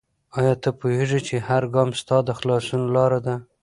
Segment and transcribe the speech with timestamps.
[0.37, 3.35] آیا ته پوهېږې چې هر ګام ستا د خلاصون لاره ده؟